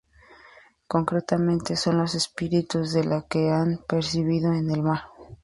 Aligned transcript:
Concretamente 0.87 1.75
son 1.75 1.99
los 1.99 2.15
espíritus 2.15 2.91
de 2.91 3.03
los 3.03 3.25
que 3.25 3.51
han 3.51 3.81
perecido 3.87 4.51
en 4.51 4.71
el 4.71 4.81
mar. 4.81 5.03